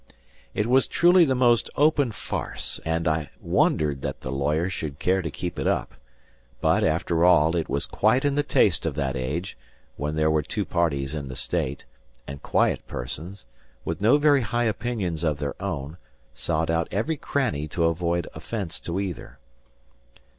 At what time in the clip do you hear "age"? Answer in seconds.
9.15-9.55